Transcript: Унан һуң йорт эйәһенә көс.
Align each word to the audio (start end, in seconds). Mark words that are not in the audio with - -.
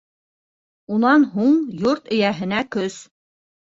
Унан 0.95 1.27
һуң 1.35 1.53
йорт 1.85 2.11
эйәһенә 2.17 2.67
көс. 2.77 2.97